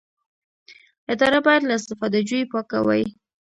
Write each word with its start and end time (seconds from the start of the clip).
اداره 1.13 1.39
باید 1.45 1.63
له 1.67 1.73
استفاده 1.79 2.19
جویۍ 2.27 2.45
پاکه 2.51 2.79
وي. 2.87 3.03